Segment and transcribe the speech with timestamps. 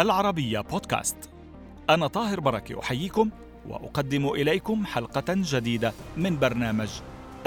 [0.00, 1.16] العربية بودكاست.
[1.90, 3.30] أنا طاهر بركة أحييكم
[3.68, 6.88] وأقدم إليكم حلقة جديدة من برنامج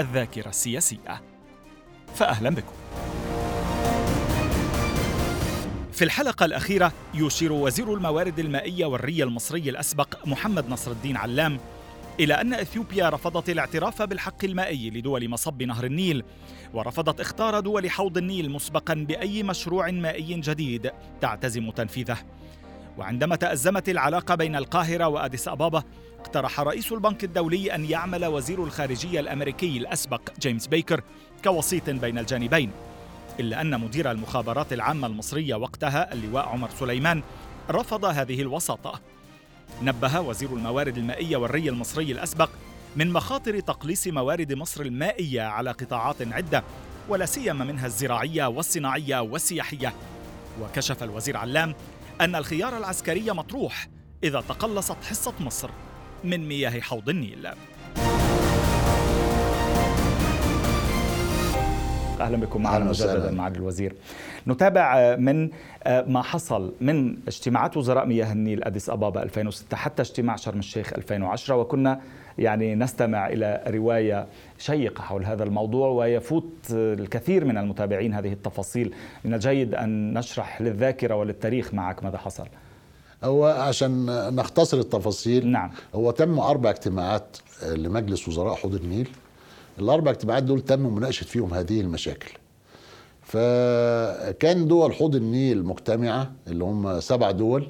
[0.00, 1.22] الذاكرة السياسية.
[2.14, 2.72] فأهلا بكم.
[5.92, 11.58] في الحلقة الأخيرة يشير وزير الموارد المائية والري المصري الأسبق محمد نصر الدين علام
[12.20, 16.24] إلى أن إثيوبيا رفضت الاعتراف بالحق المائي لدول مصب نهر النيل
[16.74, 20.90] ورفضت اختار دول حوض النيل مسبقا بأي مشروع مائي جديد
[21.20, 22.18] تعتزم تنفيذه.
[22.98, 25.82] وعندما تأزمت العلاقة بين القاهرة وأديس أبابا
[26.20, 31.02] اقترح رئيس البنك الدولي أن يعمل وزير الخارجية الأمريكي الأسبق جيمس بيكر
[31.44, 32.70] كوسيط بين الجانبين
[33.40, 37.22] إلا أن مدير المخابرات العامة المصرية وقتها اللواء عمر سليمان
[37.70, 39.00] رفض هذه الوساطة.
[39.82, 42.50] نبه وزير الموارد المائية والري المصري الأسبق
[42.96, 46.64] من مخاطر تقليص موارد مصر المائية على قطاعات عدة
[47.08, 49.94] ولا سيما منها الزراعية والصناعية والسياحية.
[50.60, 51.74] وكشف الوزير علام
[52.20, 53.88] أن الخيار العسكري مطروح
[54.24, 55.70] إذا تقلصت حصة مصر
[56.24, 57.48] من مياه حوض النيل.
[62.24, 63.94] أهلا بكم معنا مجددا معالي الوزير.
[64.46, 65.50] نتابع من
[65.86, 71.56] ما حصل من اجتماعات وزراء مياه النيل أديس أبابا 2006 حتى اجتماع شرم الشيخ 2010
[71.56, 72.00] وكنا
[72.38, 74.26] يعني نستمع إلى رواية
[74.58, 81.14] شيقة حول هذا الموضوع ويفوت الكثير من المتابعين هذه التفاصيل من الجيد أن نشرح للذاكرة
[81.14, 82.46] وللتاريخ معك ماذا حصل.
[83.24, 87.36] هو عشان نختصر التفاصيل نعم هو تم أربع اجتماعات
[87.76, 89.08] لمجلس وزراء حوض النيل
[89.78, 92.32] الأربع اجتماعات دول تم مناقشة فيهم هذه المشاكل.
[93.22, 97.68] فكان دول حوض النيل مجتمعة اللي هم سبع دول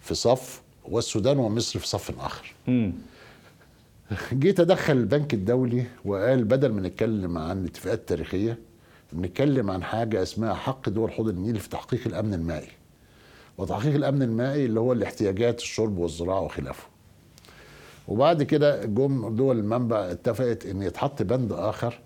[0.00, 2.54] في صف والسودان ومصر في صف آخر.
[4.32, 8.58] جه تدخل البنك الدولي وقال بدل ما نتكلم عن الاتفاقات التاريخيه
[9.12, 12.68] بنتكلم عن حاجة اسمها حق دول حوض النيل في تحقيق الأمن المائي.
[13.58, 16.86] وتحقيق الأمن المائي اللي هو الاحتياجات الشرب والزراعة وخلافه.
[18.08, 21.98] وبعد كده جم دول المنبع اتفقت إن يتحط بند آخر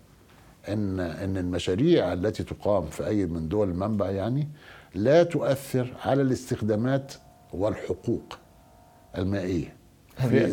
[0.69, 4.49] إن إن المشاريع التي تقام في أي من دول المنبع يعني
[4.95, 7.13] لا تؤثر على الاستخدامات
[7.53, 8.39] والحقوق
[9.19, 9.77] المائية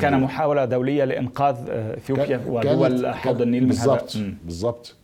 [0.02, 4.96] كان محاولة دولية لإنقاذ إثيوبيا ودول حوض النيل من بالظبط بالظبط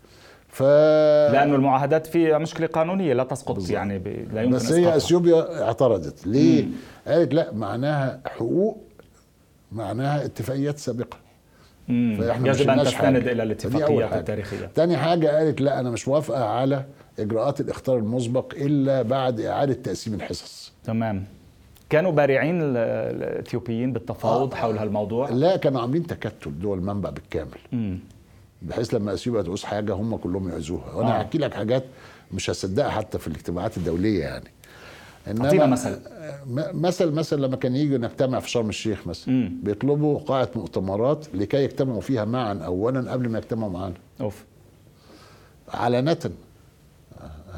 [0.48, 0.64] ف
[1.34, 3.72] لأنه المعاهدات فيها مشكلة قانونية لا تسقط بالزبط.
[3.72, 4.08] يعني ب...
[4.34, 6.72] لا يمكن بس هي إثيوبيا اعترضت ليه؟ مم.
[7.08, 8.84] قالت لا معناها حقوق
[9.74, 11.18] معناها اتفاقيات سابقة.
[11.88, 14.66] فإحنا يجب أن تستند إلى الاتفاقيات التاريخية.
[14.66, 16.86] تاني حاجة قالت لا أنا مش موافقة على
[17.20, 20.74] إجراءات الاختيار المسبق إلا بعد إعادة تقسيم الحصص.
[20.84, 21.24] تمام.
[21.90, 24.58] كانوا بارعين الإثيوبيين بالتفاوض آه.
[24.58, 27.58] حول هالموضوع؟ لا كانوا عاملين تكتل دول المنبع بالكامل.
[27.72, 28.00] مم.
[28.62, 31.42] بحيث لما اثيوبيا تعوز حاجة هم كلهم يعوزوها وأنا هحكي آه.
[31.42, 31.84] لك حاجات
[32.32, 34.53] مش هصدقها حتى في الاجتماعات الدولية يعني.
[35.28, 36.00] إنما مثل.
[36.74, 39.34] مثل مثلا لما كان يجوا نجتمع في شرم الشيخ مثلا.
[39.34, 39.52] مم.
[39.64, 43.94] بيطلبوا قاعة مؤتمرات لكي يجتمعوا فيها معا اولا قبل ما يجتمعوا معانا.
[44.22, 44.44] أوف.
[45.74, 46.18] علانه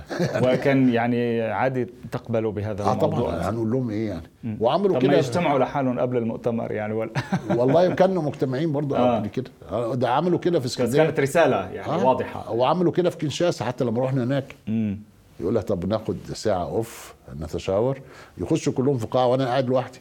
[0.43, 3.19] وكان يعني عادي تقبلوا بهذا آه الموضوع.
[3.31, 4.57] طبعا هنقول لهم إيه يعني؟ مم.
[4.59, 5.17] وعملوا كده.
[5.17, 7.09] يجتمعوا لحالهم قبل المؤتمر يعني ولا؟
[7.57, 9.15] والله كانوا مجتمعين برضه آه.
[9.15, 9.51] قبل كده.
[9.95, 12.05] ده عملوا كده في اسكندريه كانت رسالة يعني آه.
[12.05, 12.51] واضحة.
[12.51, 14.55] وعملوا كده في كنشاسة حتى لما رحنا هناك.
[14.67, 14.99] مم.
[15.39, 18.01] يقول لك طب ناخد ساعة أوف نتشاور.
[18.37, 19.99] يخشوا كلهم في قاعة وأنا قاعد لوحدي.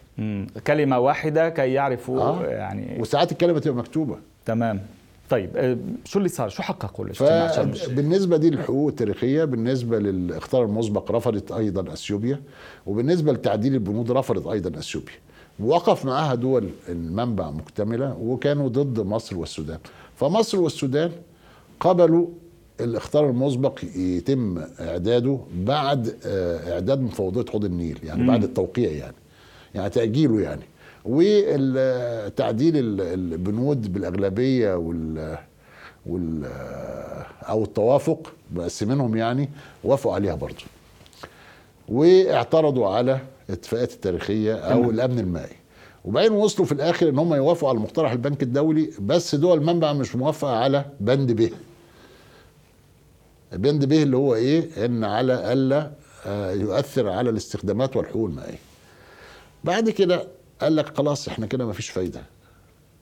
[0.66, 2.44] كلمة واحدة كي يعرفوا آه.
[2.44, 4.16] يعني وساعات الكلمة تبقى مكتوبة.
[4.46, 4.80] تمام.
[5.30, 11.52] طيب شو اللي صار؟ شو حققوا الاجتماع؟ بالنسبة دي للحقوق التاريخية بالنسبة للاختيار المسبق رفضت
[11.52, 12.40] أيضا أثيوبيا
[12.86, 15.14] وبالنسبة لتعديل البنود رفضت أيضا أثيوبيا.
[15.60, 19.78] وقف معاها دول المنبع مكتملة وكانوا ضد مصر والسودان.
[20.16, 21.10] فمصر والسودان
[21.80, 22.26] قبلوا
[22.80, 26.14] الاختيار المسبق يتم اعداده بعد
[26.72, 28.28] اعداد مفوضيه حوض النيل يعني مم.
[28.28, 29.16] بعد التوقيع يعني
[29.74, 30.62] يعني تأجيله يعني
[31.04, 35.38] وتعديل البنود بالأغلبية وال
[36.06, 36.44] وال
[37.48, 39.48] أو التوافق مقسمينهم يعني
[39.84, 40.64] وافقوا عليها برضه
[41.88, 44.90] واعترضوا على الاتفاقات التاريخية أو تمام.
[44.90, 45.56] الأمن المائي
[46.04, 50.16] وبعدين وصلوا في الآخر إن هم يوافقوا على مقترح البنك الدولي بس دول المنبع مش
[50.16, 51.50] موافقة على بند ب
[53.54, 55.90] بند به اللي هو إيه؟ إن على ألا
[56.54, 58.58] يؤثر على الاستخدامات والحقوق المائيه
[59.64, 60.28] بعد كده
[60.60, 62.22] قال لك خلاص إحنا كده مفيش فايدة.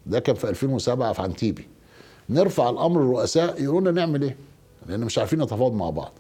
[0.06, 1.68] ده كان في 2007 في عنتيبي.
[2.30, 4.36] نرفع الأمر الرؤساء يقولوا لنا نعمل إيه؟
[4.86, 6.12] لأن مش عارفين نتفاوض مع بعض.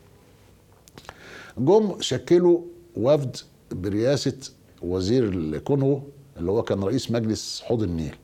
[1.58, 2.60] جم شكلوا
[2.96, 3.36] وفد
[3.72, 4.38] برئاسه
[4.82, 6.02] وزير الكونغو
[6.36, 8.14] اللي هو كان رئيس مجلس حوض النيل.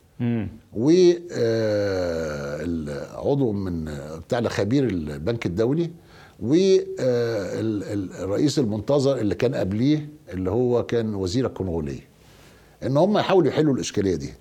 [0.73, 1.19] وعضو
[3.53, 3.85] من
[4.19, 5.91] بتاع خبير البنك الدولي
[6.41, 6.99] والرئيس
[8.59, 12.09] المنتظر اللي كان قبليه اللي هو كان وزير الكونغولية.
[12.83, 14.33] إن هم يحاولوا يحلوا الإشكالية دي.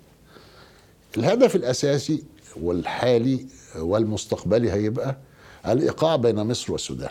[1.17, 2.23] الهدف الأساسي
[2.61, 3.45] والحالي
[3.79, 5.17] والمستقبلي هيبقى
[5.67, 7.09] الإيقاع بين مصر والسودان.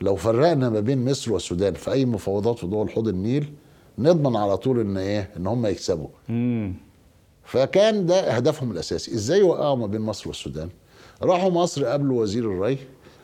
[0.00, 3.52] لو فرقنا ما بين مصر والسودان في أي مفاوضات في دول حوض النيل
[3.98, 6.08] نضمن على طول إن إيه إن هم يكسبوا.
[7.48, 9.14] فكان ده هدفهم الأساسي.
[9.14, 10.68] إزاي يوقعوا ما بين مصر والسودان؟
[11.22, 12.78] راحوا مصر قابلوا وزير الري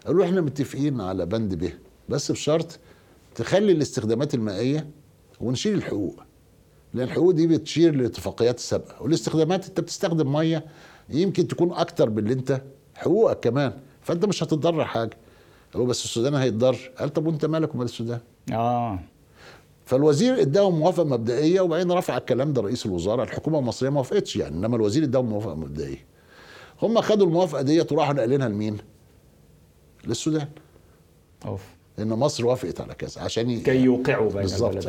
[0.06, 1.70] قالوا إحنا متفقين على بند ب
[2.08, 2.78] بس بشرط
[3.34, 4.86] تخلي الاستخدامات المائية
[5.40, 6.20] ونشيل الحقوق.
[6.94, 10.64] لأن الحقوق دي بتشير لاتفاقيات السابقة والاستخدامات أنت بتستخدم مية
[11.10, 12.62] يمكن تكون أكتر من اللي أنت
[12.94, 13.72] حقوقك كمان
[14.02, 15.16] فأنت مش هتضر حاجة.
[15.76, 18.20] هو بس السودان هيتضر قال طب وأنت مالك ومال السودان؟
[18.52, 18.98] آه.
[19.84, 23.24] فالوزير اداهم موافقة مبدئية وبعدين رفع الكلام ده رئيس الوزراء.
[23.24, 26.04] الحكومة المصرية ما وافقتش يعني إنما الوزير اداهم موافقة مبدئية.
[26.82, 28.76] هم خدوا الموافقة ديت وراحوا ناقلينها لمين؟
[30.06, 30.48] للسودان.
[31.46, 31.62] أوف.
[31.98, 33.60] ان مصر وافقت على كذا عشان ي...
[33.60, 34.88] كي يوقعوا بين بالظبط.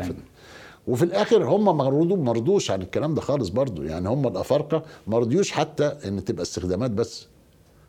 [0.88, 1.78] وفي الآخر هم
[2.26, 3.84] ما رضوش عن الكلام ده خالص برضو.
[3.84, 7.28] يعني هم الأفارقة ما رضيوش حتى إن تبقى استخدامات بس.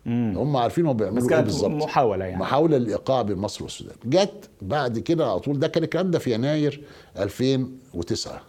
[0.07, 0.35] مم.
[0.39, 1.71] هم عارفين هم بيعملوا إيه بالظبط.
[1.71, 2.41] محاولة يعني.
[2.41, 3.97] محاولة للايقاع بين مصر والسودان.
[4.05, 5.59] جت بعد كده على طول.
[5.59, 6.83] ده كان الكلام ده في يناير
[7.19, 8.41] 2009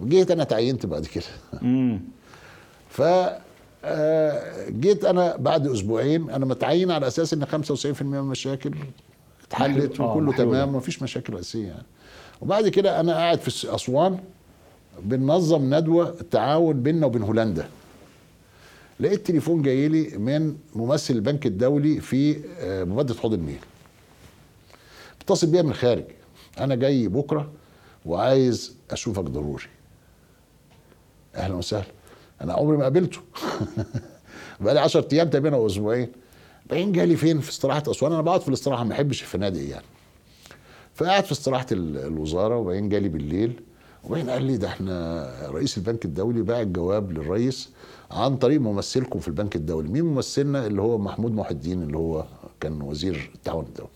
[0.00, 1.24] وجيت أنا تعينت بعد كده.
[2.88, 3.02] ف
[3.84, 6.30] آه، جيت أنا بعد أسبوعين.
[6.30, 8.74] أنا متعين على أساس إن 95% من المشاكل
[9.48, 10.36] اتحلت آه، وكله محلولة.
[10.36, 11.82] تمام ومفيش مشاكل رئيسيه يعني.
[12.40, 14.18] وبعد كده أنا قاعد في أسوان
[15.02, 17.68] بننظم ندوة تعاون بيننا وبين هولندا.
[19.02, 23.58] لقيت تليفون جاي لي من ممثل البنك الدولي في آه، مبادرة حوض النيل.
[25.20, 26.04] اتصل بيا من الخارج
[26.58, 27.50] أنا جاي بكرة
[28.06, 29.64] وعايز أشوفك ضروري.
[31.34, 31.84] أهلا وسهلا.
[32.40, 33.18] أنا عمري ما قابلته.
[34.60, 36.08] بقالي 10 أيام تقريبا أو أسبوعين.
[36.70, 38.12] بعدين جالي فين؟ في استراحة أسوان.
[38.12, 39.84] أنا بقعد في الاستراحة ما بحبش الفنادق يعني.
[40.94, 43.60] فقعد في استراحة ال- الوزارة وبعدين جالي بالليل.
[44.04, 47.68] وبعدين قال لي ده إحنا رئيس البنك الدولي باعت جواب للرئيس
[48.12, 52.24] عن طريق ممثلكم في البنك الدولي مين ممثلنا اللي هو محمود محي الدين اللي هو
[52.60, 53.88] كان وزير التعاون الدولي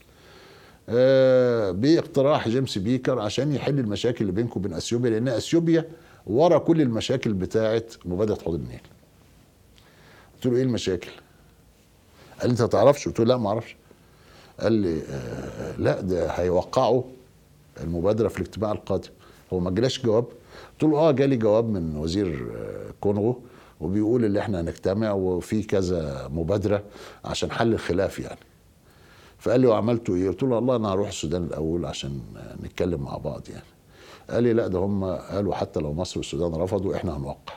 [0.88, 5.84] آه، باقتراح جيمس بيكر عشان يحل المشاكل اللي بينكم وبين أثيوبيا لأن أثيوبيا
[6.26, 8.80] ورا كل المشاكل بتاعه مبادرة حوض النيل.
[10.34, 11.10] قلت له إيه المشاكل؟
[12.40, 13.76] قال لي أنت ما تعرفش؟ قلت له لا ما أعرفش.
[14.60, 17.02] قال لي آه لا ده هيوقعوا
[17.80, 19.08] المبادرة في الاجتماع القادم.
[19.52, 20.24] هو ما جالش جواب؟
[20.72, 23.40] قلت له آه جالي جواب من وزير آه، كونغو
[23.81, 26.82] وبيقول اللي إحنا هنجتمع وفي كذا مبادرة
[27.25, 28.40] عشان حل الخلاف يعني.
[29.38, 32.20] فقال لي وعملتوا إيه؟ قلت له والله أنا هروح السودان الأول عشان
[32.62, 33.64] نتكلم مع بعض يعني.
[34.31, 37.55] قال لي لا ده هم قالوا حتى لو مصر والسودان رفضوا إحنا هنوقع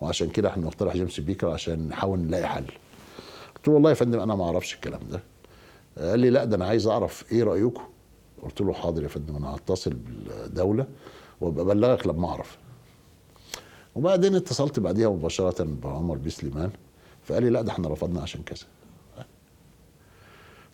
[0.00, 2.64] وعشان كده إحنا نقترح جيمس بيكر عشان نحاول نلاقي حل.
[3.56, 5.20] قلت له والله يا فندم أنا ما أعرفش الكلام ده.
[5.98, 7.82] قال لي لا ده أنا عايز أعرف إيه رأيكم؟
[8.42, 10.86] قلت له حاضر يا فندم أنا هتصل بالدولة
[11.40, 12.58] وأبقى أبلغك لما أعرف.
[13.98, 16.70] وبعدين اتصلت بعديها مباشرة بعمر بيه سليمان
[17.24, 18.64] فقال لي لا ده إحنا رفضنا عشان كذا.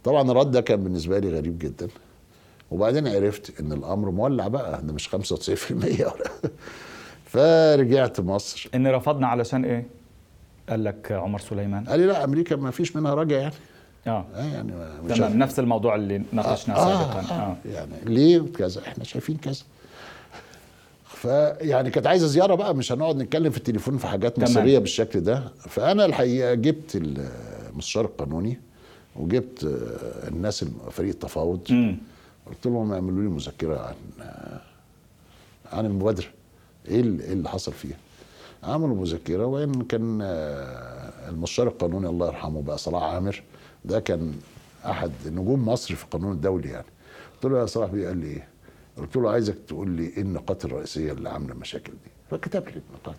[0.05, 1.89] طبعا الرد ده كان بالنسبة لي غريب جدا.
[2.71, 6.31] وبعدين عرفت إن الأمر مولع بقى ده مش 95% ولا
[7.33, 8.69] فرجعت مصر.
[8.75, 9.87] إن رفضنا علشان إيه؟
[10.69, 11.85] قال لك عمر سليمان.
[11.85, 13.55] قال لي لا أمريكا ما فيش منها رجع يعني.
[14.07, 14.25] آه.
[14.35, 14.73] آه يعني
[15.05, 17.35] مش تمام نفس الموضوع اللي ناقشناه آه سابقا.
[17.35, 17.41] آه.
[17.51, 19.63] آه يعني ليه؟ كذا إحنا شايفين كذا.
[21.29, 24.39] فيعني كانت عايزة زيارة بقى مش هنقعد نتكلم في التليفون في حاجات.
[24.39, 25.43] مصريه بالشكل ده.
[25.59, 26.97] فأنا الحقيقة جبت
[27.73, 28.61] المستشار القانوني
[29.17, 31.61] وجبت آه، الناس فريق التفاوض.
[32.47, 33.95] قلت لهم اعملوا لي مذكرة عن
[35.73, 36.27] عن المبادرة.
[36.89, 37.97] إيه اللي, إيه اللي حصل فيها؟
[38.63, 43.43] عملوا مذكرة وإن كان آه، المستشار القانوني الله يرحمه بقى صلاح عامر
[43.85, 44.33] ده كان
[44.87, 46.87] أحد نجوم مصر في القانون الدولي يعني.
[47.35, 48.49] قلت له يا صلاح بيه قال لي إيه؟
[48.99, 53.17] قلت له عايزك تقول لي إيه النقاط الرئيسية اللي عاملة المشاكل دي؟ فكتب لي النقاط.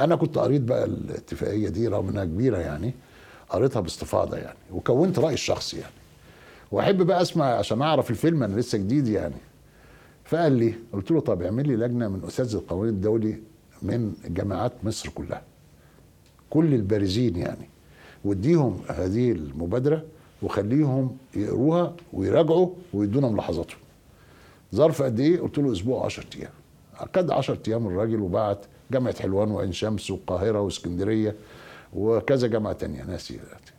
[0.00, 2.94] أنا كنت قريت بقى الاتفاقية دي رغم إنها كبيرة يعني
[3.48, 5.92] قريتها باستفاضة يعني وكونت رايي الشخصي يعني.
[6.72, 9.34] وأحب بقى أسمع عشان أعرف الفيلم أنا لسه جديد يعني.
[10.24, 13.40] فقال لي قلت له طب اعمل لي لجنة من اساتذه القانون الدولي
[13.82, 15.42] من جامعات مصر كلها.
[16.50, 17.68] كل البارزين يعني.
[18.24, 20.04] واديهم هذه المبادرة
[20.42, 23.78] وخليهم يقروها ويراجعوا ويدونا ملاحظاتهم.
[24.74, 26.50] ظرف قد إيه؟ قلت له أسبوع 10 أيام.
[27.14, 28.58] قد 10 أيام الراجل وبعت
[28.90, 31.34] جامعة حلوان وعين شمس والقاهرة واسكندرية
[31.94, 33.02] وكذا جامعة تانية.
[33.04, 33.72] ناسي دلوقتي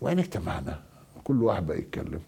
[0.00, 0.80] وين اجتمعنا
[1.24, 2.20] كل واحد بقى يتكلم.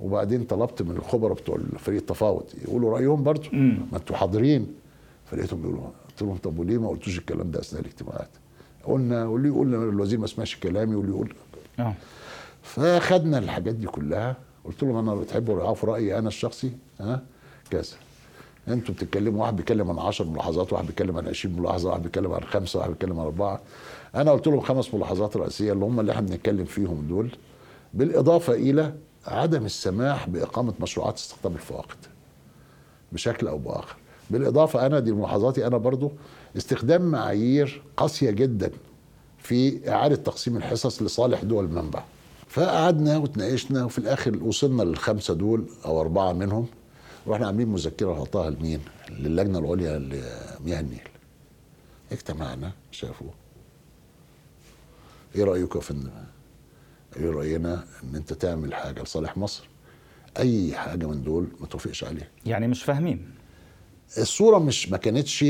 [0.00, 3.48] وبعدين طلبت من الخبراء بتوع فريق التفاوض يقولوا رأيهم برضه.
[3.92, 4.74] ما أنتوا حاضرين.
[5.26, 8.28] فلقيتهم بيقولوا قلت لهم طب وليه ما قلتوش الكلام ده أثناء الاجتماعات؟
[8.84, 11.34] قلنا واللي يقول الوزير ما سمعش كلامي واللي يقول
[11.78, 11.94] آه.
[12.62, 14.36] فخدنا الحاجات دي كلها.
[14.64, 17.22] قلت لهم أنا بتحبوا تعرفوا رأيي أنا الشخصي ها؟
[17.70, 17.96] كذا
[18.68, 22.40] أنتوا بتتكلموا واحد بيتكلم عن 10 ملاحظات واحد بيتكلم عن 20 ملاحظة واحد بيتكلم عن
[22.44, 23.60] خمسة واحد بيتكلم عن أربعة.
[24.14, 27.30] أنا قلت لهم خمس ملاحظات رئيسية اللي هم اللي إحنا بنتكلم فيهم دول
[27.94, 28.94] بالإضافة إلى
[29.26, 31.96] عدم السماح بإقامة مشروعات استقطاب الفواقد
[33.12, 33.96] بشكل أو بآخر.
[34.30, 36.12] بالإضافة أنا دي ملاحظاتي أنا برضو
[36.56, 38.70] استخدام معايير قاسية جدا
[39.38, 42.02] في إعادة تقسيم الحصص لصالح دول المنبع
[42.54, 46.66] فقعدنا وتناقشنا وفي الآخر وصلنا للخمسة دول أو أربعة منهم
[47.26, 48.80] وإحنا عاملين مذكرة نحطها لمين؟
[49.10, 51.08] للجنة العليا لمياه النيل.
[52.12, 53.30] اجتمعنا شافوا
[55.34, 56.10] إيه رأيكم يا فندم؟
[57.16, 59.68] إيه رأينا إن أنت تعمل حاجة لصالح مصر
[60.38, 62.28] أي حاجة من دول ما توافقش عليها.
[62.46, 63.30] يعني مش فاهمين
[64.18, 65.44] الصورة مش ما كانتش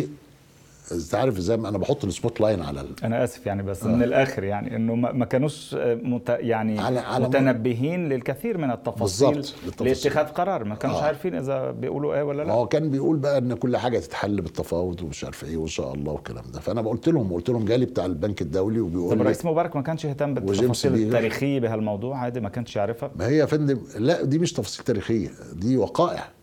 [0.92, 2.86] انت عارف ما أنا بحط ال spotlight على ال...
[3.04, 3.88] أنا آسف يعني بس آه.
[3.88, 9.82] من الآخر يعني إنه ما كانوش مت يعني على- على- متنبهين للكثير من التفاصيل بالظبط،.
[9.82, 11.02] لاتخاذ قرار ما كانوش آه.
[11.04, 15.02] عارفين إذا بيقولوا إيه ولا لا هو كان بيقول بقى إن كل حاجة تتحل بالتفاوض
[15.02, 18.06] ومش عارف إيه وإن شاء الله والكلام ده فأنا قلت لهم قلت لهم جالي بتاع
[18.06, 20.94] البنك الدولي وبيقول طب لي الرئيس مبارك ما كانش يهتم بالتفاصيل.
[20.94, 25.28] التاريخية بهالموضوع عادي ما كانش يعرفها ما هي يا فندم لا دي مش تفاصيل تاريخية
[25.52, 26.33] دي وقائع آه،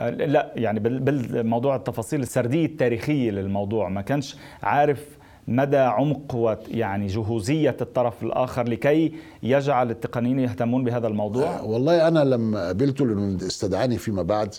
[0.00, 3.88] لا يعني بال- بالموضوع التفاصيل السردية التاريخية للموضوع.
[3.88, 5.04] ما كانش عارف
[5.48, 12.66] مدى عمق ويعني جهوزية الطرف الآخر لكي يجعل التقنيين يهتمون بهذا الموضوع؟ والله أنا لما
[12.66, 14.54] قابلته لأنه استدعاني فيما بعد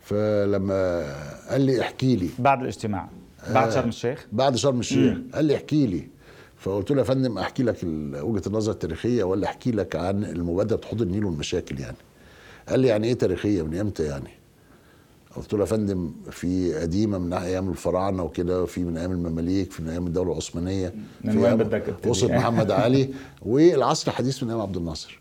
[0.00, 1.04] فلما
[1.50, 2.28] قال لي احكي لي.
[2.38, 3.08] بعد الاجتماع
[3.54, 5.18] بعد شرم الشيخ؟ بعد شرم الشيخ.
[5.34, 6.08] قال لي احكي لي.
[6.56, 7.76] فقلت له يا فندم أحكي لك
[8.22, 11.96] وجهة النظر التاريخية ولا أحكي لك عن المبادرة حوض النيل والمشاكل يعني.
[12.68, 14.30] قال لي يعني إيه تاريخية؟ من إمتى يعني؟
[15.36, 19.82] قلت له يا فندم في قديمة من أيام الفراعنة وكده وفي من أيام المماليك في
[19.82, 23.10] من أيام الدولة العثمانية من في وين بدك؟ وصل محمد علي
[23.42, 25.20] والعصر الحديث من أيام عبد الناصر.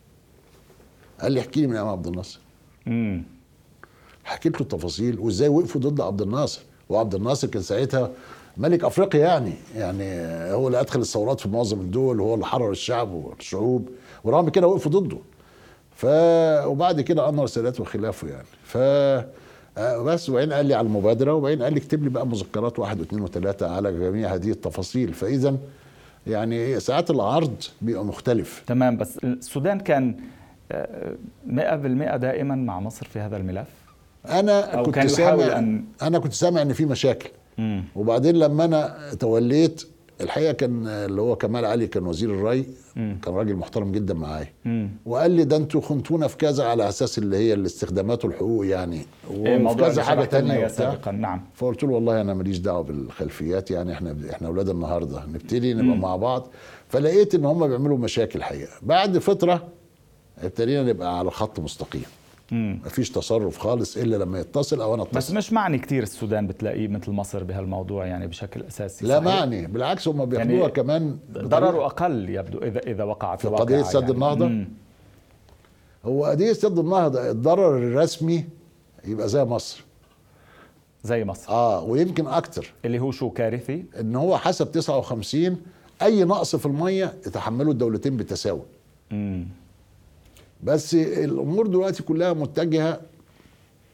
[1.22, 2.40] قال لي احكي لي من أيام عبد الناصر.
[2.88, 3.24] امم
[4.24, 6.62] حكيت له التفاصيل وإزاي وقفوا ضد عبد الناصر.
[6.90, 8.12] وعبد الناصر كان ساعتها
[8.58, 10.04] ملك أفريقيا يعني يعني
[10.54, 13.90] هو اللي أدخل الثورات في معظم الدول وهو اللي حرر الشعب والشعوب
[14.24, 15.18] ورغم كده وقفوا ضده.
[15.96, 16.06] ف
[16.66, 18.48] وبعد كده انور السادات وخلافه يعني.
[18.64, 18.78] ف
[19.80, 23.22] بس وبعدين قال لي على المبادرة وبعدين قال لي اكتب لي بقى مذكرات واحد واثنين
[23.22, 25.14] وثلاثة على جميع هذه التفاصيل.
[25.14, 25.58] فإذا
[26.28, 28.64] يعني ساعات العرض بيبقى مختلف.
[28.68, 30.16] تمام بس السودان كان
[30.72, 31.16] آه،
[31.48, 33.68] 100% دائما مع مصر في هذا الملف؟
[34.30, 37.30] أنا كنت سامع أن- أنا كنت سامع إن في مشاكل.
[37.58, 37.84] مم.
[37.96, 39.88] وبعدين لما أنا توليت
[40.22, 44.48] الحقيقة كان اللي هو كمال علي كان وزير الري كان راجل محترم جدا معايا.
[44.66, 44.90] مم.
[45.06, 49.06] وقال لي ده أنتوا خنتونا في كذا على أساس اللي هي الاستخدامات والحقوق يعني.
[49.32, 50.68] إيه وفي كذا حاجة وبتاع.
[50.68, 51.12] سابقا.
[51.12, 51.42] نعم.
[51.56, 55.26] فقلت له والله أنا ماليش دعوة بالخلفيات يعني إحنا إحنا أولاد النهارده.
[55.26, 56.48] نبتدي نبقى مع بعض.
[56.90, 58.72] فلقيت إن هم بيعملوا مشاكل حقيقة.
[58.82, 59.68] بعد فترة
[60.38, 62.06] ابتدينا نبقى على خط مستقيم.
[62.52, 62.80] مم.
[62.86, 66.88] مفيش تصرف خالص إلا لما يتصل أو أنا أتصل بس مش معني كتير السودان بتلاقيه
[66.88, 71.86] مثل مصر بهالموضوع يعني بشكل أساسي لا صحيح؟ معني بالعكس هم بياخدوها يعني كمان ضرره
[71.86, 74.12] أقل يبدو اذا إذا وقعت في الواقعة قضية سد يعني.
[74.14, 74.68] النهضة؟ مم.
[76.06, 78.46] هو قضية سد النهضة الضرر الرسمي
[79.06, 79.84] يبقى زي مصر
[81.04, 85.58] زي مصر آه ويمكن أكتر اللي هو شو كارثي إن هو حسب 59
[86.02, 88.62] أي نقص في المية يتحمله الدولتين بالتساوي
[89.12, 89.48] مم.
[90.66, 93.00] بس الأمور دلوقتي كلها متجهة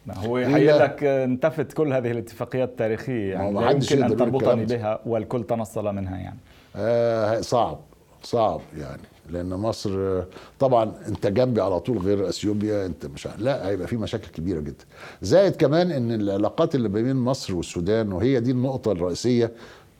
[0.08, 4.66] ما هو يحيي لك انتفت كل هذه الاتفاقيات التاريخية ما يعني لا يمكن يقول تربطني.
[4.66, 6.38] بها والكل تنصل منها يعني.
[6.76, 7.80] آه صعب
[8.24, 10.22] صعب يعني لأن مصر
[10.60, 14.86] طبعا أنت جنبي على طول غير إثيوبيا أنت مش لا هيبقى في مشاكل كبيرة جدا.
[15.22, 19.52] زائد كمان إن العلاقات اللي بين مصر والسودان وهي دي النقطة الرئيسية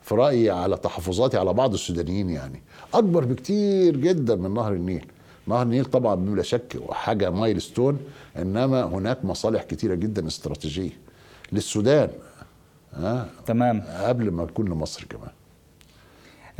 [0.02, 2.62] في رأيي على تحفظاتي على بعض السودانيين يعني
[2.94, 5.06] أكبر بكتير جدا من نهر النيل.
[5.46, 7.98] نهر النيل طبعا بلا شك حاجة مايلستون
[8.38, 10.90] إنما هناك مصالح كتيرة جدا استراتيجية
[11.52, 12.10] للسودان
[12.94, 13.80] ها تمام.
[13.80, 15.30] قبل ما تكون لمصر كمان.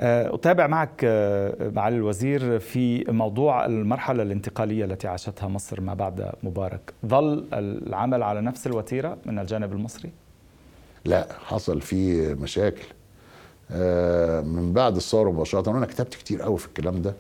[0.01, 6.33] آه، أتابع معك آه، معالي الوزير في موضوع المرحلة الانتقالية التي عاشتها مصر ما بعد
[6.43, 6.93] مبارك.
[7.07, 10.11] ظل العمل على نفس الوتيرة من الجانب المصري؟
[11.05, 12.85] لا حصل فيه مشاكل.
[13.71, 17.15] آه، من بعد الثورة مباشرة وأنا كتبت كتير قوي في الكلام ده.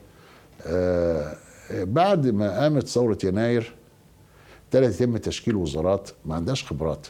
[0.66, 1.34] آه،
[1.70, 3.74] بعد ما قامت ثورة يناير
[4.64, 7.06] ابتدت يتم تشكيل وزارات ما عندهاش خبرات.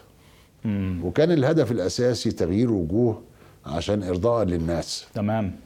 [0.64, 1.00] مم.
[1.04, 3.22] وكان الهدف الأساسي تغيير وجوه
[3.66, 5.06] عشان إرضاء للناس.
[5.14, 5.56] تمام.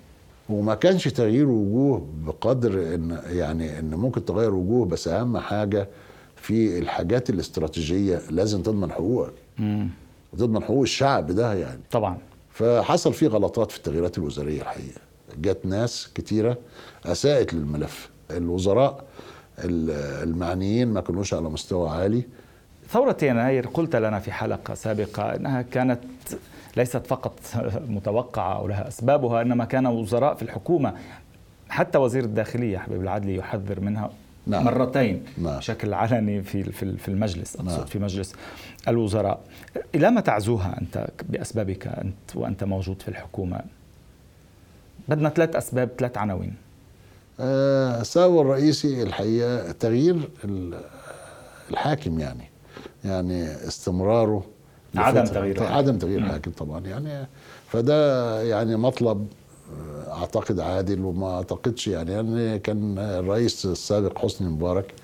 [0.49, 5.89] وما كانش تغيير وجوه بقدر إن يعني إن ممكن تغير وجوه بس أهم حاجة
[6.37, 9.33] في الحاجات الاستراتيجية لازم تضمن حقوقك.
[9.59, 9.89] مم.
[10.33, 11.81] وتضمن حقوق الشعب ده يعني.
[11.91, 12.19] طبعا.
[12.51, 15.01] فحصل فيه غلطات في التغييرات الوزارية الحقيقة.
[15.39, 16.59] جت ناس كتيرة
[17.07, 18.11] أساءت للملف.
[18.31, 19.05] الوزراء
[19.59, 22.25] المعنيين ما كانوش على مستوى عالي
[22.89, 26.01] ثورة يناير قلت لنا في حلقة سابقة أنها كانت
[26.77, 27.41] ليست فقط
[27.89, 30.95] متوقعة أو لها أسبابها إنما كان وزراء في الحكومة
[31.69, 34.11] حتى وزير الداخلية حبيب العدلي يحذر منها
[34.47, 34.65] نعم.
[34.65, 35.57] مرتين نعم.
[35.57, 37.87] بشكل علني في في المجلس أقصد نعم.
[37.87, 38.35] في مجلس
[38.89, 39.41] الوزراء
[39.95, 43.61] إلى ما تعزوها أنت بأسبابك أنت وأنت موجود في الحكومة
[45.09, 46.55] بدنا ثلاث أسباب ثلاث عناوين
[47.41, 50.31] السبب الرئيسي الحقيقة تغيير
[51.71, 52.51] الحاكم يعني
[53.05, 54.45] يعني استمراره
[54.97, 57.29] عدم تغيير عدم تغيير الحاكم طبعا يعني.
[57.69, 59.27] فده يعني مطلب
[60.09, 64.95] أعتقد عادل وما أعتقدش يعني, يعني كان الرئيس السابق حسني مبارك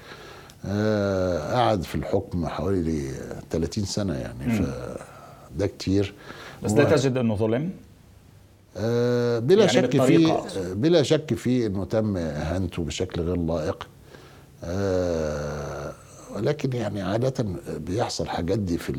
[0.66, 3.10] آه، قعد في الحكم حوالي
[3.50, 6.14] 30 سنة يعني فده كتير.
[6.62, 7.70] بس لا تجد أنه ظلم؟
[8.76, 10.36] آه بلا يعني شك في
[10.74, 13.88] بلا شك في إنه تم إهانته بشكل غير لائق.
[14.64, 15.92] آه
[16.36, 17.44] ولكن يعني عادة
[17.78, 18.92] بيحصل حاجات دي في,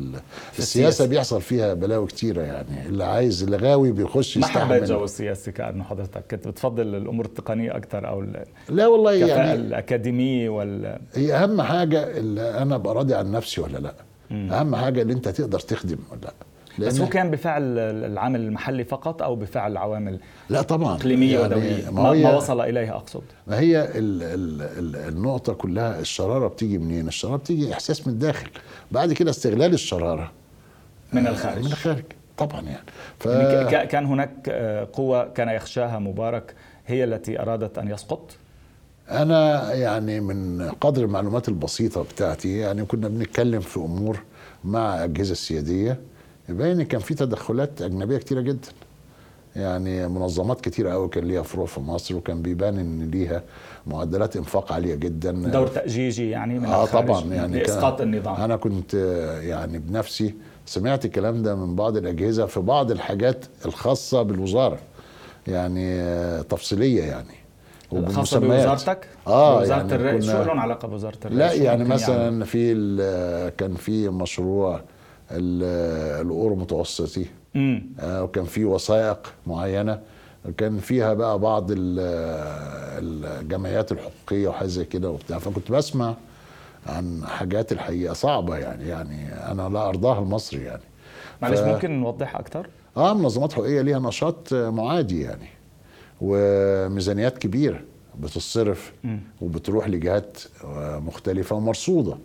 [0.52, 1.06] في السياسة.
[1.06, 2.86] بيحصل فيها بلاوي كتيرة يعني.
[2.86, 6.24] اللي عايز اللي غاوي بيخش ما حبيت جو السياسي كأنه حضرتك.
[6.30, 8.24] كنت بتفضل الأمور التقنية أكثر أو
[8.68, 13.78] لا والله يعني الأكاديمية وال هي أهم حاجة اللي أنا أبقى راضي عن نفسي ولا
[13.78, 13.94] لأ.
[14.30, 14.52] م.
[14.52, 16.32] أهم حاجة اللي أنت تقدر تخدم ولا لأ.
[16.78, 20.94] بس هو كان بفعل العامل المحلي فقط أو بفعل العوامل لا طبعا.
[20.94, 21.90] إقليمية يعني ودولية.
[21.90, 23.22] ما, ما وصل إليها أقصد.
[23.46, 28.48] ما هي ال ال ال النقطة كلها الشرارة بتيجي منين؟ الشرارة بتيجي إحساس من الداخل.
[28.92, 30.32] بعد كده استغلال الشرارة.
[31.12, 31.58] من الخارج.
[31.58, 32.04] من الخارج.
[32.38, 32.84] طبعا يعني.
[33.18, 33.26] ف...
[33.26, 36.54] يعني كان هناك آه، قوة كان يخشاها مبارك
[36.86, 38.30] هي التي أرادت أن يسقط؟
[39.10, 44.18] أنا يعني من قدر المعلومات البسيطة بتاعتي يعني كنا بنتكلم في أمور
[44.64, 46.00] مع أجهزة السيادية.
[46.48, 48.68] يبين كان في تدخلات أجنبية كتيرة جدا.
[49.56, 53.42] يعني منظمات كتيرة قوي كان ليها فروع في مصر وكان بيبان إن ليها
[53.86, 55.32] معدلات إنفاق عالية جدا.
[55.32, 57.24] دور تأجيجي يعني من آه طبعا.
[57.24, 58.34] يعني لإسقاط النظام.
[58.34, 58.94] أنا كنت
[59.42, 60.34] يعني بنفسي
[60.66, 64.78] سمعت الكلام ده من بعض الأجهزة في بعض الحاجات الخاصة بالوزارة.
[65.46, 66.02] يعني
[66.42, 67.34] تفصيلية يعني
[68.12, 72.44] خاصة بوزارتك؟ آه وزارة يعني الري شو لهم علاقة بوزارة الري؟ لا يعني مثلا يعني؟
[72.44, 72.74] في
[73.58, 74.80] كان في مشروع
[75.30, 77.26] الأورو متوسطي
[78.00, 80.00] آه وكان في وثائق معينة.
[80.56, 81.66] كان فيها بقى بعض
[82.98, 85.38] الجمعيات الحقوقية وحاجة زي كده وبتاع.
[85.38, 86.14] فكنت بسمع
[86.86, 88.12] عن حاجات الحقيقة.
[88.14, 90.82] صعبة يعني يعني أنا لا أرضاها المصري يعني.
[91.42, 91.64] معلش ف...
[91.64, 95.48] ممكن نوضح أكتر؟ آه منظمات حقوقية ليها نشاط معادي يعني
[96.20, 97.80] وميزانيات كبيرة
[98.20, 98.92] بتصرف
[99.40, 100.38] وبتروح لجهات
[101.06, 102.16] مختلفة ومرصودة.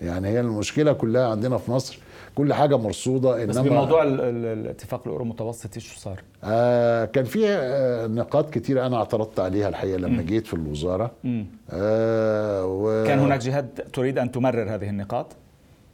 [0.00, 1.98] يعني هي المشكلة كلها عندنا في مصر
[2.36, 8.06] كل حاجة مرصودة إنما بس بموضوع الاتفاق الأورو متوسطي شو صار؟ آه كان في آه
[8.06, 10.26] نقاط كتير أنا اعترضت عليها الحقيقة لما م.
[10.26, 11.10] جيت في الوزارة
[11.70, 13.04] آه و...
[13.06, 15.26] كان هناك جهات تريد أن تمرر هذه النقاط؟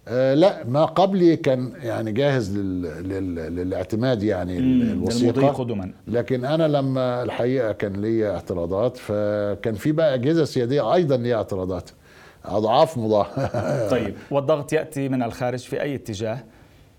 [0.09, 2.83] آه لا ما قبلي كان يعني جاهز لل...
[2.83, 3.35] لل...
[3.35, 10.45] للاعتماد يعني الوثيقة قدما لكن أنا لما الحقيقة كان لي اعتراضات فكان في بقى أجهزة
[10.45, 11.91] سيادية أيضا ليها اعتراضات
[12.45, 13.89] أضعاف مضاعفة.
[13.91, 16.45] طيب والضغط يأتي من الخارج في أي اتجاه؟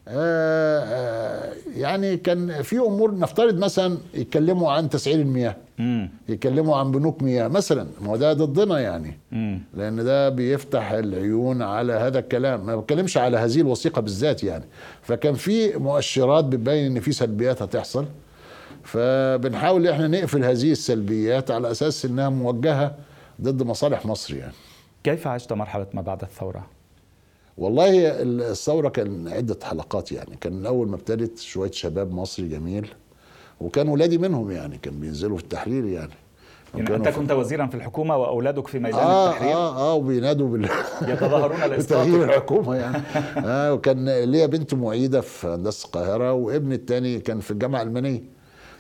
[0.08, 6.10] آه آه يعني كان في أمور نفترض مثلا يتكلموا عن تسعير المياه مم.
[6.30, 9.20] يتكلموا عن بنوك مياه مثلا ما ده ضدنا يعني.
[9.32, 9.62] مم.
[9.74, 12.66] لأن ده بيفتح العيون على هذا الكلام.
[12.66, 14.66] ما بتكلمش على هذه الوثيقة بالذات يعني.
[15.02, 18.06] فكان في مؤشرات بتبين إن في سلبيات هتحصل.
[18.84, 22.96] فبنحاول إحنا نقفل هذه السلبيات على أساس إنها موجهة
[23.42, 24.54] ضد مصالح مصر يعني.
[25.04, 26.66] كيف عشت مرحلة ما بعد الثورة؟
[27.58, 27.90] والله
[28.22, 30.36] الثورة كان عدة حلقات يعني.
[30.42, 32.94] كان أول ما ابتدت شوية شباب مصري جميل
[33.62, 34.78] وكان ولادي منهم يعني.
[34.78, 36.12] كان بينزلوا في التحرير يعني.
[36.76, 40.64] يعني أنت كنت وزيرا في الحكومة وأولادك في ميدان آه التحرير؟ آه آه وبينادوا بال
[41.12, 42.98] يتظاهرون لتغيير الحكومة يعني.
[43.48, 48.24] آه وكان ليا بنت معيدة في هندسة القاهرة وابني الثاني كان في الجامعة الألمانية.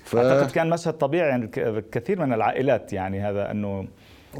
[0.04, 0.16] ف...
[0.16, 1.48] أعتقد كان مشهد طبيعي يعني
[1.92, 3.88] كثير من العائلات يعني هذا أنه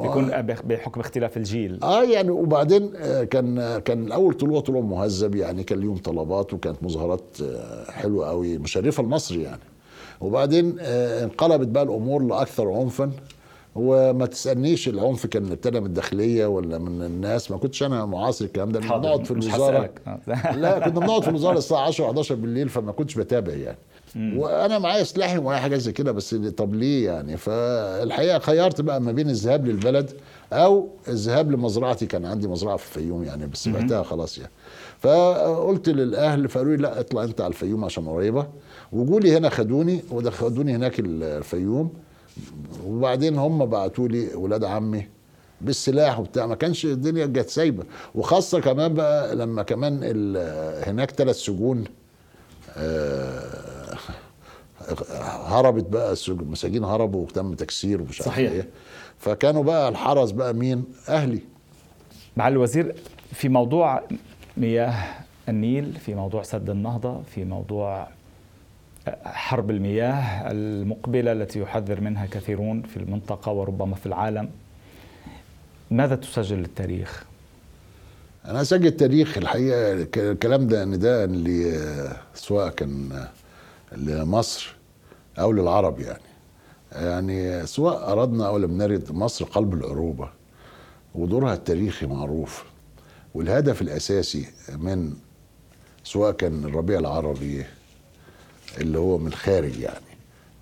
[0.02, 1.80] بيكون بحكم اختلاف الجيل.
[1.84, 6.84] آه يعني وبعدين آه، كان كان الأول طلوع طلوع مهذب يعني كان ليهم طلبات وكانت
[6.84, 9.62] مظاهرات آه، حلوة قوي مشرفة لمصر يعني.
[10.22, 13.12] وبعدين آه، انقلبت بقى الأمور لأكثر عنفا.
[13.76, 18.72] وما تسألنيش العنف كان ابتدى من الداخلية ولا من الناس ما كنتش أنا معاصر الكلام
[18.72, 19.90] ده بنقعد في الوزارة.
[20.56, 23.78] لا كنا بنقعد في الوزارة الساعة 10 11 بالليل فما كنتش بتابع يعني.
[24.16, 29.12] وأنا معايا سلاحي ومعايا حاجات زي كده بس طب ليه يعني؟ فالحقيقة خيرت بقى ما
[29.12, 30.12] بين الذهاب للبلد
[30.54, 32.06] أو الذهاب لمزرعتي.
[32.06, 34.52] كان عندي مزرعة في الفيوم يعني بس بعتها خلاص يعني.
[35.00, 38.48] فقلت للأهل فقالوا لي لا اطلع انت على الفيوم عشان قريبة.
[38.92, 41.94] وجولي هنا خدوني وخدوني هناك الفيوم.
[42.86, 45.08] وبعدين هم بعتوا لي ولاد عمي
[45.62, 46.46] بالسلاح وبتاع.
[46.46, 47.84] ما كانش الدنيا جت سايبة.
[48.16, 50.00] وخاصة كمان بقى لما كمان
[50.88, 51.84] هناك ثلاث سجون
[52.78, 53.63] آه،
[55.46, 58.52] هربت بقى المساجين هربوا وتم تكسير ومش عارف صحيح.
[58.52, 58.68] إيه
[59.20, 61.40] فكانوا بقى الحرس بقى مين أهلي
[62.38, 62.96] معالي الوزير
[63.34, 64.04] في موضوع
[64.58, 64.94] مياه
[65.50, 68.08] النيل في موضوع سد النهضة في موضوع
[69.26, 74.50] حرب المياه المقبلة التي يحذر منها كثيرون في المنطقة وربما في العالم
[75.92, 77.24] ماذا تسجل للتاريخ؟
[78.46, 83.10] أنا أسجل تاريخ الحقيقة الك- الكلام ده نداء ل- سواء كان
[83.96, 84.76] لمصر
[85.40, 86.24] أو للعرب يعني.
[86.92, 90.30] يعني سواء أردنا أو لم نرد مصر قلب العروبه
[91.16, 92.64] ودورها التاريخي معروف.
[93.34, 95.14] والهدف الأساسي من
[96.04, 97.66] سواء كان الربيع العربي
[98.78, 100.06] اللي هو من الخارج يعني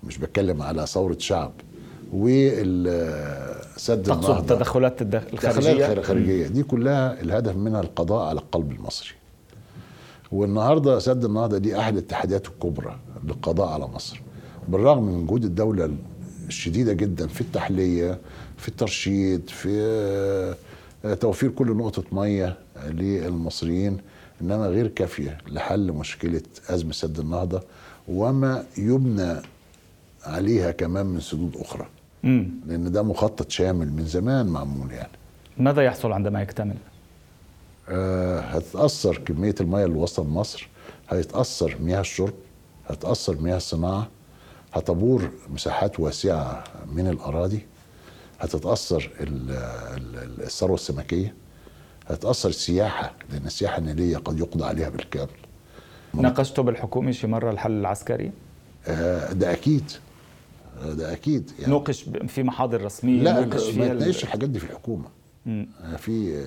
[0.04, 1.52] مش بتكلم على ثورة شعب
[2.12, 9.14] والسد تقصد التدخلات الخارجية؟ الخارجية؟ الخارجيه دي كلها الهدف منها القضاء على القلب المصري.
[10.32, 12.98] والنهاردة سد النهضه دي أحد التحديات الكبرى.
[13.24, 14.20] للقضاء على مصر
[14.68, 15.90] بالرغم من جهود الدولة
[16.48, 18.18] الشديدة جدا في التحلية
[18.56, 19.68] في الترشيد في
[21.04, 22.56] آه، توفير كل نقطة ميه
[22.88, 23.98] للمصريين
[24.40, 27.62] إنما غير كافية لحل مشكلة أزمة سد النهضة
[28.08, 29.34] وما يبنى
[30.24, 31.86] عليها كمان من سدود أخرى
[32.22, 32.50] مم.
[32.66, 35.12] لأن ده مخطط شامل من زمان معمول يعني
[35.58, 36.76] ماذا يحصل عندما يكتمل؟
[37.88, 40.68] آه، هتتأثر كمية المياه اللي واصلة لمصر
[41.10, 42.32] هيتأثر مياه الشرب
[42.88, 44.08] هتأثر مياه الصناعة
[44.72, 47.66] هتبور مساحات واسعة من الأراضي
[48.40, 51.34] هتتأثر ال- ال- الثروة السمكية
[52.06, 55.28] هتأثر السياحة لأن السياحة النيلية قد يقضى عليها بالكامل
[56.14, 58.30] ناقشته بالحكومة شي مرة الحل العسكري؟
[58.86, 59.90] آه، ده أكيد
[60.82, 64.48] آه، ده أكيد يعني نوقش في محاضر رسمية لا نوقش ما فيها ال- تناقش الحاجات
[64.48, 65.04] دي في الحكومة
[65.46, 65.68] مم.
[65.82, 66.44] آه، في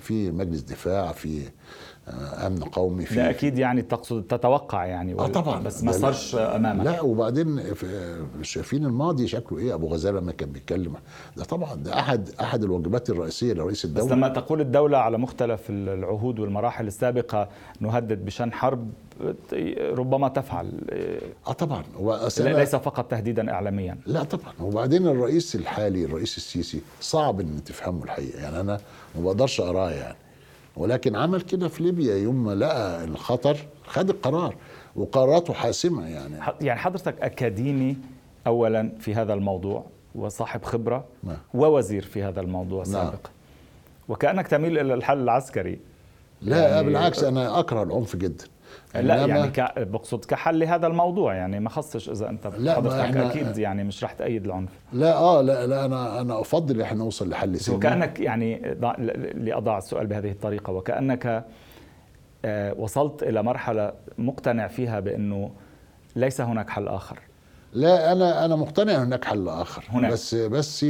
[0.00, 1.42] في مجلس دفاع في
[2.08, 5.62] آه، أمن قومي في لا أكيد يعني تقصد تتوقع يعني آه طبعا.
[5.62, 6.84] بس ما ده صارش أمامك.
[6.84, 10.94] لا وبعدين في- شايفين الماضي شكله إيه؟ أبو غزالة لما كان بيتكلم.
[11.36, 14.14] ده طبعا ده أحد أحد الواجبات الرئيسية لرئيس بس الدولة.
[14.14, 17.48] لما تقول الدولة على مختلف العهود والمراحل السابقة
[17.80, 18.90] نهدد بشن حرب
[19.80, 20.70] ربما تفعل.
[21.46, 21.82] آه طبعا.
[22.40, 23.98] ليس فقط تهديدا اعلاميا.
[24.06, 24.52] لا طبعا.
[24.60, 28.42] وبعدين الرئيس الحالي الرئيس السيسي صعب ان تفهمه الحقيقة.
[28.42, 28.80] يعني أنا
[29.14, 30.16] ما بقدرش اقراه يعني.
[30.76, 33.56] ولكن عمل كده في ليبيا يوم ما لقى الخطر
[33.86, 34.56] خد القرار
[34.96, 37.96] وقراراته حاسمة يعني يعني حضرتك أكاديمي
[38.46, 39.84] اولا في هذا الموضوع
[40.14, 41.36] وصاحب خبرة نعم.
[41.54, 42.92] ووزير في هذا الموضوع نعم.
[42.92, 43.30] سابقا
[44.08, 45.78] وكأنك تميل إلى الحل العسكري
[46.42, 48.44] لا يعني- بالعكس أنا اكره العنف جدا
[48.94, 49.78] لا يعني ك...
[49.78, 54.44] بقصد كحل لهذا الموضوع يعني ما خصش إذا أنت حضرتك أكيد يعني مش رح تأيد
[54.44, 54.70] العنف.
[54.92, 57.76] لا آه لا لا أنا أنا أفضل إحنا نوصل لحل سلمي.
[57.78, 58.96] وكأنك يعني ضع-
[59.34, 61.44] لأضع السؤال بهذه الطريقة وكأنك
[62.44, 65.50] آه، وصلت إلى مرحلة مقتنع فيها بأنه
[66.16, 67.18] ليس هناك حل آخر.
[67.72, 69.84] لا أنا أنا مقتنع هناك حل آخر.
[69.90, 70.12] هناك.
[70.12, 70.86] بس بس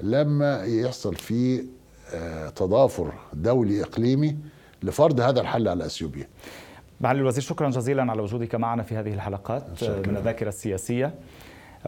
[0.00, 1.64] لما يحصل في
[2.14, 4.36] آه، تضافر دولي إقليمي
[4.82, 6.28] لفرض هذا الحل على أثيوبيا.
[7.00, 10.10] معالي الوزير شكرا جزيلا على وجودك معنا في هذه الحلقات شكراً.
[10.10, 11.14] من الذاكرة السياسية.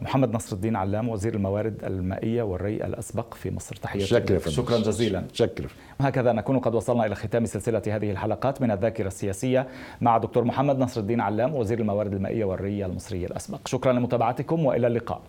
[0.02, 3.76] محمد نصر الدين علام وزير الموارد المائية والري الأسبق في مصر.
[3.76, 4.38] تحياتي شكرا.
[4.38, 5.24] شكرا جزيلا.
[5.32, 5.66] شكرا.
[6.00, 9.66] هكذا نكون قد وصلنا إلى ختام سلسلة هذه الحلقات من الذاكرة السياسية
[10.00, 13.68] مع دكتور محمد نصر الدين علام وزير الموارد المائية والري المصري الأسبق.
[13.68, 15.20] شكرا لمتابعتكم وإلى اللقاء.